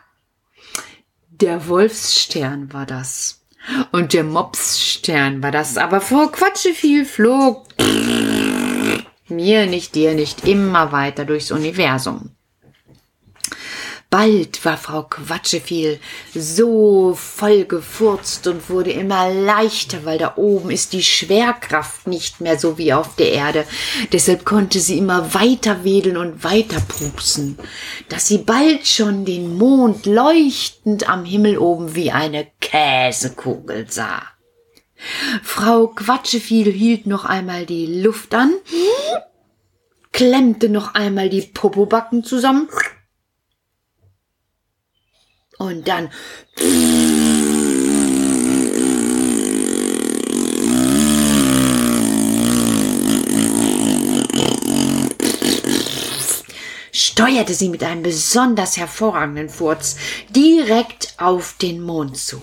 der 1.30 1.70
Wolfsstern 1.70 2.74
war 2.74 2.86
das. 2.86 3.39
Und 3.92 4.14
der 4.14 4.24
Mopsstern 4.24 5.44
war 5.44 5.52
das, 5.52 5.78
aber 5.78 6.02
vor 6.02 6.32
Quatsche 6.32 6.74
viel 6.74 7.06
flog 7.06 7.68
mir 9.28 9.68
nicht, 9.68 9.96
dir 9.96 10.16
nicht, 10.16 10.48
immer 10.48 10.92
weiter 10.92 11.26
durchs 11.26 11.52
Universum. 11.52 12.32
Bald 14.10 14.66
war 14.66 14.78
Frau 14.78 15.04
Quatscheviel 15.04 16.00
so 16.34 17.14
voll 17.14 17.66
gefurzt 17.66 18.48
und 18.48 18.68
wurde 18.72 18.92
immer 18.92 19.30
leichter, 19.32 20.04
weil 20.04 20.18
da 20.18 20.34
oben 20.36 20.72
ist 20.72 20.94
die 20.94 21.04
Schwerkraft 21.04 22.08
nicht 22.08 22.42
mehr 22.42 22.58
so 22.58 22.80
wie 22.80 22.92
auf 22.92 23.16
der 23.18 23.32
Erde. 23.34 23.66
Deshalb 24.12 24.46
konnte 24.46 24.80
sie 24.80 24.98
immer 24.98 25.36
weiter 25.36 25.84
wedeln 25.84 26.18
und 26.18 26.44
weiter 26.44 26.82
pupsen, 26.88 27.60
dass 28.10 28.26
sie 28.26 28.40
bald 28.40 28.88
schon 28.88 29.26
den 29.26 29.56
Mond 29.60 30.08
leuchtend 30.08 31.08
am 31.08 31.24
Himmel 31.24 31.60
oben 31.60 31.94
wie 31.94 32.10
eine 32.10 32.48
Käsekugel 32.62 33.92
sah. 33.92 34.24
Frau 35.44 35.86
Quatscheviel 35.86 36.72
hielt 36.72 37.06
noch 37.06 37.26
einmal 37.26 37.68
die 37.68 38.02
Luft 38.02 38.34
an, 38.34 38.54
klemmte 40.12 40.68
noch 40.68 40.96
einmal 40.96 41.30
die 41.30 41.44
Popobacken 41.44 42.24
zusammen 42.24 42.68
und 45.60 45.88
dann 45.88 46.10
steuerte 56.92 57.54
sie 57.54 57.70
mit 57.70 57.84
einem 57.84 58.02
besonders 58.02 58.78
hervorragenden 58.78 59.50
Furz 59.50 59.98
direkt 60.30 61.14
auf 61.18 61.58
den 61.58 61.82
Mond 61.82 62.18
zu. 62.18 62.42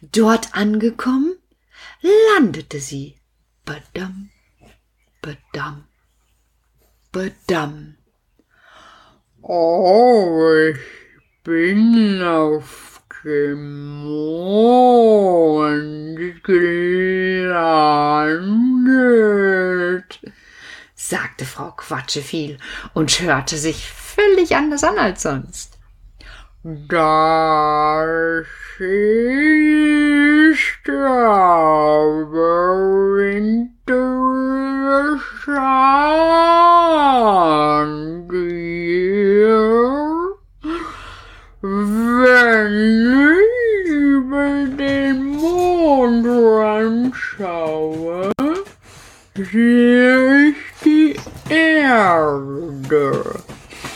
Dort 0.00 0.54
angekommen, 0.54 1.36
landete 2.36 2.80
sie. 2.80 3.16
Badam, 3.64 4.30
badam, 5.20 5.84
badam. 7.12 7.96
Oh, 9.42 10.72
bin 11.48 12.22
auf 12.22 13.02
dem 13.24 14.04
Mond 14.04 16.44
gelandet, 16.44 17.50
sagte 20.94 21.46
Frau 21.46 21.70
Quatscheviel 21.70 22.58
und 22.92 23.22
hörte 23.22 23.56
sich 23.56 23.90
völlig 23.90 24.56
anders 24.56 24.84
an 24.84 24.98
als 24.98 25.22
sonst. 25.22 25.78
Das 26.62 28.46
ist 28.78 30.90
aber 30.90 31.88
hier. 38.30 39.78
Wenn 41.60 43.34
ich 43.34 43.90
über 43.90 44.64
den 44.76 45.36
Mond 45.36 46.24
anschaue, 47.44 48.30
die 49.52 51.16
Erde. 51.48 53.42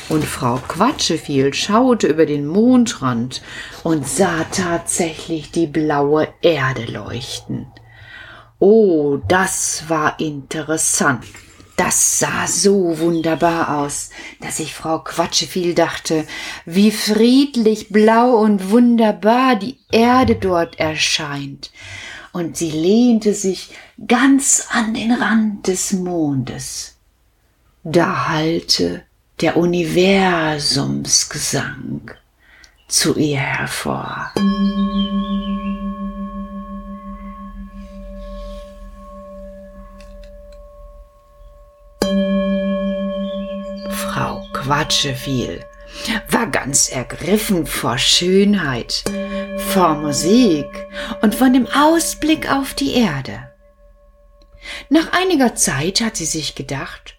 Und 0.09 0.25
Frau 0.25 0.57
Quatscheviel 0.69 1.55
schaute 1.55 2.07
über 2.07 2.27
den 2.27 2.47
Mondrand 2.47 3.43
und 3.83 4.07
sah 4.07 4.45
tatsächlich 4.53 5.51
die 5.51 5.67
blaue 5.67 6.29
Erde 6.43 6.85
leuchten. 6.85 7.67
Oh, 8.59 9.19
das 9.27 9.85
war 9.89 10.21
interessant. 10.21 11.25
Das 11.77 12.19
sah 12.19 12.47
so 12.47 12.99
wunderbar 12.99 13.79
aus, 13.79 14.11
dass 14.41 14.61
ich 14.61 14.75
Frau 14.75 14.99
Quatscheviel 14.99 15.75
dachte, 15.75 16.27
wie 16.67 16.91
friedlich 16.91 17.89
blau 17.89 18.37
und 18.37 18.71
wunderbar 18.71 19.57
die 19.57 19.79
Erde 19.91 20.37
dort 20.37 20.79
erscheint. 20.79 21.73
Und 22.33 22.57
sie 22.57 22.71
lehnte 22.71 23.35
sich 23.35 23.75
ganz 24.07 24.69
an 24.71 24.95
den 24.95 25.13
Rand 25.13 25.69
des 25.69 25.93
Mondes. 25.93 26.97
Da 27.85 28.29
hallte 28.29 29.03
der 29.41 29.57
Universumsgesang 29.57 32.13
zu 32.89 33.17
ihr 33.17 33.41
hervor. 33.41 34.33
Frau 43.91 44.45
Quatscheviel 44.53 45.65
war 46.31 46.47
ganz 46.47 46.89
ergriffen 46.89 47.67
vor 47.67 47.99
Schönheit, 47.99 49.03
vor 49.73 49.95
Musik 49.95 50.69
und 51.23 51.35
von 51.35 51.55
dem 51.55 51.67
Ausblick 51.67 52.53
auf 52.53 52.75
die 52.75 52.93
Erde. 52.95 53.51
Nach 54.91 55.11
einiger 55.13 55.55
Zeit 55.55 56.03
hat 56.03 56.17
sie 56.17 56.27
sich 56.27 56.55
gedacht, 56.55 57.17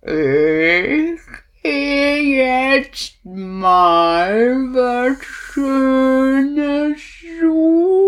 ich 0.00 1.20
gehe 1.62 2.22
jetzt 2.22 3.18
mal 3.24 4.56
was 4.72 5.18
Schönes 5.22 6.98
suchen. 7.42 8.02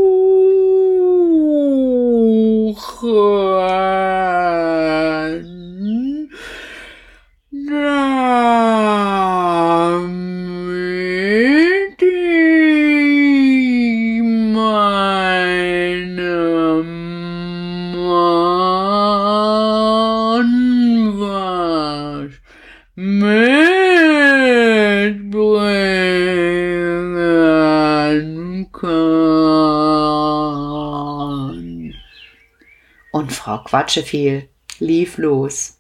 Und 33.75 33.81
Frau 33.81 33.83
Quatscheviel 33.83 34.49
lief 34.79 35.19
los. 35.19 35.79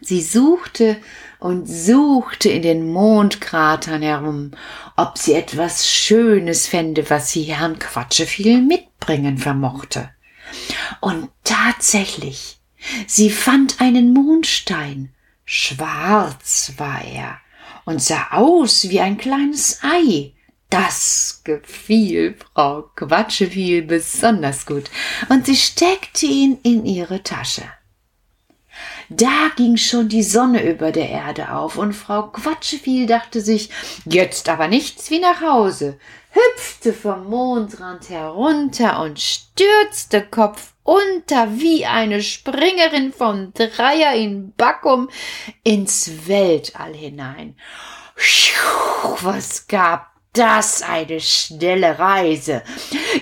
Sie 0.00 0.22
suchte 0.22 0.98
und 1.40 1.66
suchte 1.66 2.48
in 2.48 2.62
den 2.62 2.92
Mondkratern 2.92 4.02
herum, 4.02 4.52
ob 4.96 5.18
sie 5.18 5.34
etwas 5.34 5.88
Schönes 5.88 6.68
fände, 6.68 7.10
was 7.10 7.32
sie 7.32 7.42
Herrn 7.42 7.80
Quatscheviel 7.80 8.62
mitbringen 8.62 9.38
vermochte. 9.38 10.10
Und 11.00 11.30
tatsächlich, 11.42 12.60
sie 13.08 13.30
fand 13.30 13.80
einen 13.80 14.12
Mondstein. 14.12 15.12
Schwarz 15.44 16.74
war 16.76 17.02
er 17.02 17.40
und 17.84 18.00
sah 18.00 18.28
aus 18.30 18.90
wie 18.90 19.00
ein 19.00 19.18
kleines 19.18 19.80
Ei. 19.82 20.34
Das 20.70 21.40
gefiel 21.44 22.36
Frau 22.52 22.82
Quatscheviel 22.94 23.82
besonders 23.82 24.66
gut, 24.66 24.90
und 25.30 25.46
sie 25.46 25.56
steckte 25.56 26.26
ihn 26.26 26.58
in 26.62 26.84
ihre 26.84 27.22
Tasche. 27.22 27.62
da 29.08 29.50
ging 29.56 29.78
schon 29.78 30.08
die 30.08 30.22
Sonne 30.22 30.62
über 30.70 30.92
der 30.92 31.08
Erde 31.08 31.52
auf, 31.52 31.78
und 31.78 31.94
Frau 31.94 32.24
Quatscheviel 32.24 33.06
dachte 33.06 33.40
sich, 33.40 33.70
jetzt 34.04 34.50
aber 34.50 34.68
nichts 34.68 35.10
wie 35.10 35.20
nach 35.20 35.40
Hause, 35.40 35.98
hüpfte 36.30 36.92
vom 36.92 37.28
Mondrand 37.28 38.10
herunter 38.10 39.00
und 39.00 39.18
stürzte 39.18 40.22
Kopf 40.22 40.74
unter 40.82 41.58
wie 41.58 41.86
eine 41.86 42.22
Springerin 42.22 43.12
vom 43.12 43.54
Dreier 43.54 44.14
in 44.14 44.52
Backum 44.52 45.08
ins 45.64 46.28
Weltall 46.28 46.94
hinein. 46.94 47.56
Was 49.22 49.66
gab 49.66 50.17
das 50.38 50.82
eine 50.82 51.20
schnelle 51.20 51.98
Reise. 51.98 52.62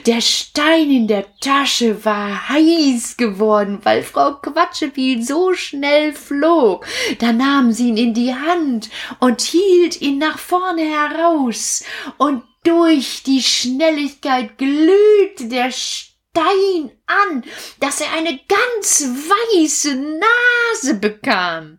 Der 0.04 0.20
Stein 0.20 0.90
in 0.90 1.08
der 1.08 1.24
Tasche 1.38 2.04
war 2.04 2.50
heiß 2.50 3.16
geworden, 3.16 3.80
weil 3.84 4.02
Frau 4.02 4.34
Quatschepiel 4.34 5.22
so 5.22 5.54
schnell 5.54 6.12
flog. 6.12 6.86
Da 7.18 7.32
nahm 7.32 7.72
sie 7.72 7.88
ihn 7.88 7.96
in 7.96 8.12
die 8.12 8.34
Hand 8.34 8.90
und 9.18 9.40
hielt 9.40 10.00
ihn 10.02 10.18
nach 10.18 10.38
vorne 10.38 10.82
heraus, 10.82 11.82
und 12.18 12.42
durch 12.64 13.22
die 13.22 13.42
Schnelligkeit 13.42 14.58
glühte 14.58 15.48
der 15.48 15.70
Stein 15.70 16.90
an, 17.06 17.44
dass 17.80 18.02
er 18.02 18.12
eine 18.12 18.38
ganz 18.46 19.04
weiße 19.04 19.94
Nase 19.94 20.94
bekam. 20.94 21.78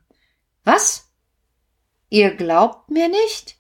Was? 0.63 1.11
Ihr 2.09 2.31
glaubt 2.31 2.89
mir 2.89 3.09
nicht? 3.09 3.56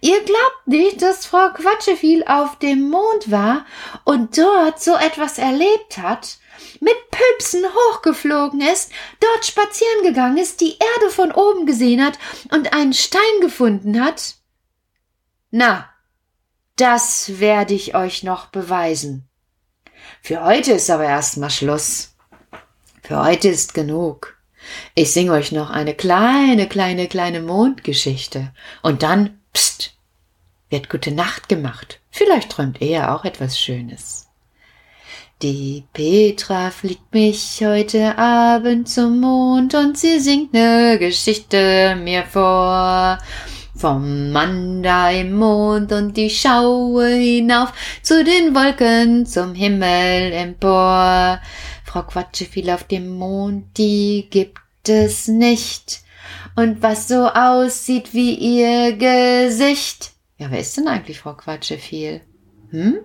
Ihr 0.00 0.22
glaubt 0.22 0.66
nicht, 0.66 1.02
dass 1.02 1.26
Frau 1.26 1.50
Quatscheviel 1.50 2.24
auf 2.26 2.58
dem 2.58 2.88
Mond 2.88 3.30
war 3.30 3.66
und 4.04 4.36
dort 4.36 4.80
so 4.82 4.94
etwas 4.94 5.38
erlebt 5.38 5.98
hat, 5.98 6.38
mit 6.80 6.96
Püpsen 7.10 7.64
hochgeflogen 7.64 8.60
ist, 8.60 8.92
dort 9.20 9.44
spazieren 9.44 10.02
gegangen 10.04 10.38
ist, 10.38 10.60
die 10.60 10.76
Erde 10.78 11.10
von 11.10 11.32
oben 11.32 11.66
gesehen 11.66 12.04
hat 12.04 12.18
und 12.50 12.72
einen 12.72 12.92
Stein 12.92 13.20
gefunden 13.40 14.02
hat? 14.02 14.36
Na, 15.50 15.88
das 16.76 17.40
werde 17.40 17.74
ich 17.74 17.94
euch 17.94 18.22
noch 18.22 18.46
beweisen. 18.46 19.28
Für 20.22 20.44
heute 20.44 20.72
ist 20.72 20.90
aber 20.90 21.04
erstmal 21.04 21.50
Schluss. 21.50 22.14
Für 23.02 23.24
heute 23.24 23.48
ist 23.48 23.74
genug. 23.74 24.36
Ich 24.94 25.12
singe 25.12 25.32
euch 25.32 25.52
noch 25.52 25.70
eine 25.70 25.94
kleine, 25.94 26.68
kleine, 26.68 27.08
kleine 27.08 27.40
Mondgeschichte 27.40 28.52
und 28.82 29.02
dann 29.02 29.37
Psst, 29.58 29.92
wird 30.70 30.88
gute 30.88 31.10
Nacht 31.10 31.48
gemacht. 31.48 31.98
Vielleicht 32.12 32.50
träumt 32.50 32.80
er 32.80 33.12
auch 33.12 33.24
etwas 33.24 33.58
Schönes. 33.58 34.28
Die 35.42 35.82
Petra 35.92 36.70
fliegt 36.70 37.12
mich 37.12 37.58
heute 37.60 38.16
Abend 38.18 38.88
zum 38.88 39.18
Mond 39.18 39.74
und 39.74 39.98
sie 39.98 40.20
singt 40.20 40.52
ne 40.52 40.96
Geschichte 41.00 41.96
mir 42.00 42.22
vor. 42.22 43.18
Vom 43.74 44.30
Mann 44.30 44.84
da 44.84 45.10
im 45.10 45.32
Mond 45.32 45.90
und 45.90 46.16
ich 46.16 46.40
schaue 46.40 47.08
hinauf 47.08 47.72
zu 48.02 48.22
den 48.22 48.54
Wolken 48.54 49.26
zum 49.26 49.56
Himmel 49.56 50.32
empor. 50.34 51.40
Frau 51.84 52.02
Quatsche 52.04 52.44
fiel 52.44 52.70
auf 52.70 52.84
dem 52.84 53.08
Mond, 53.08 53.76
die 53.76 54.28
gibt 54.30 54.88
es 54.88 55.26
nicht 55.26 56.02
und 56.58 56.82
was 56.82 57.06
so 57.06 57.28
aussieht 57.28 58.14
wie 58.14 58.34
ihr 58.34 58.96
Gesicht. 58.96 60.10
Ja, 60.38 60.50
wer 60.50 60.58
ist 60.58 60.76
denn 60.76 60.88
eigentlich 60.88 61.20
Frau 61.20 61.34
Quatsche 61.34 61.78
viel? 61.78 62.20
Hm? 62.70 62.96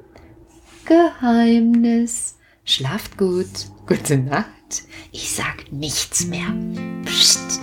Geheimnis. 0.86 2.39
Schlaft 2.65 3.15
gut. 3.15 3.69
Gute 3.86 4.17
Nacht. 4.17 4.48
Ich 5.12 5.36
sag 5.36 5.72
nichts 5.72 6.25
mehr. 6.25 6.48
Psst. 7.05 7.60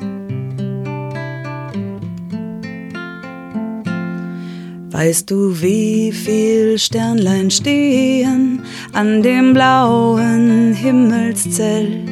Weißt 4.93 5.29
du, 5.29 5.61
wie 5.61 6.13
viel 6.13 6.79
Sternlein 6.79 7.51
stehen 7.51 8.63
an 8.93 9.23
dem 9.25 9.55
blauen 9.55 10.73
Himmelszelt? 10.73 12.10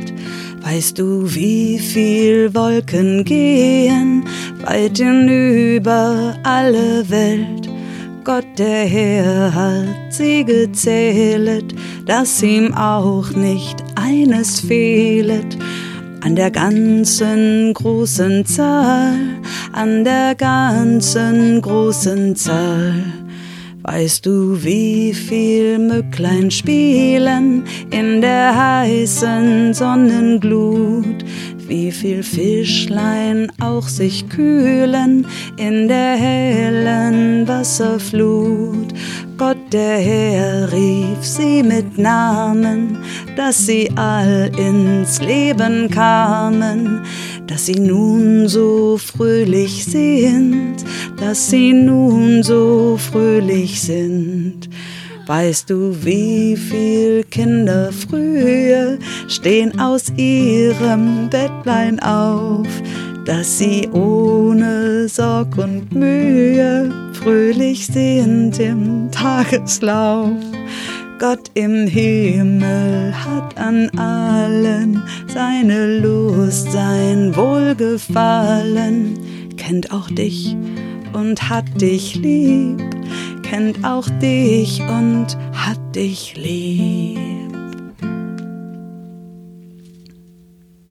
Weißt 0.70 0.98
du, 0.98 1.34
wie 1.34 1.78
viel 1.78 2.54
Wolken 2.54 3.24
gehen 3.24 4.26
weit 4.66 4.98
hinüber 4.98 6.36
alle 6.42 7.08
Welt? 7.08 7.70
Gott 8.22 8.44
der 8.58 8.84
Herr 8.84 9.54
hat 9.54 10.12
sie 10.12 10.44
gezählet, 10.44 11.74
dass 12.04 12.42
ihm 12.42 12.74
auch 12.74 13.30
nicht 13.30 13.82
eines 13.94 14.60
fehlet. 14.60 15.56
An 16.20 16.36
der 16.36 16.50
ganzen 16.50 17.72
großen 17.72 18.44
Zahl, 18.44 19.16
an 19.72 20.04
der 20.04 20.34
ganzen 20.34 21.62
großen 21.62 22.36
Zahl. 22.36 23.04
Weißt 23.90 24.26
du, 24.26 24.62
wie 24.62 25.14
viel 25.14 25.78
Mücklein 25.78 26.50
spielen 26.50 27.64
in 27.90 28.20
der 28.20 28.54
heißen 28.54 29.72
Sonnenglut? 29.72 31.24
Wie 31.66 31.90
viel 31.90 32.22
Fischlein 32.22 33.50
auch 33.62 33.88
sich 33.88 34.28
kühlen 34.28 35.26
in 35.56 35.88
der 35.88 36.16
hellen 36.16 37.48
Wasserflut? 37.48 38.92
Gott 39.38 39.72
der 39.72 39.96
Herr 39.96 40.70
rief 40.70 41.22
sie 41.22 41.62
mit 41.62 41.96
Namen, 41.96 42.98
dass 43.36 43.64
sie 43.64 43.90
all 43.96 44.50
ins 44.58 45.22
Leben 45.22 45.90
kamen 45.90 47.06
dass 47.48 47.66
sie 47.66 47.80
nun 47.80 48.46
so 48.46 48.98
fröhlich 48.98 49.84
sind, 49.84 50.76
dass 51.18 51.50
sie 51.50 51.72
nun 51.72 52.42
so 52.42 52.98
fröhlich 52.98 53.80
sind. 53.80 54.68
Weißt 55.26 55.68
du, 55.68 55.94
wie 56.04 56.56
viel 56.56 57.24
Kinder 57.24 57.90
früher 57.92 58.98
stehen 59.28 59.78
aus 59.78 60.12
ihrem 60.16 61.28
Bettlein 61.28 62.00
auf, 62.00 62.66
dass 63.24 63.58
sie 63.58 63.88
ohne 63.92 65.08
Sorg 65.08 65.58
und 65.58 65.92
Mühe 65.92 66.90
fröhlich 67.12 67.86
sind 67.86 68.58
im 68.58 69.10
Tageslauf? 69.10 70.32
Gott 71.18 71.50
im 71.54 71.86
Himmel 71.88 73.12
hat 73.12 73.47
an 73.58 73.90
allen 73.98 75.02
seine 75.26 75.98
Lust, 75.98 76.70
sein 76.72 77.36
Wohlgefallen, 77.36 79.18
kennt 79.56 79.92
auch 79.92 80.08
dich 80.10 80.56
und 81.12 81.48
hat 81.48 81.80
dich 81.80 82.14
lieb, 82.14 82.80
kennt 83.42 83.84
auch 83.84 84.08
dich 84.20 84.80
und 84.82 85.36
hat 85.52 85.80
dich 85.94 86.36
lieb. 86.36 87.47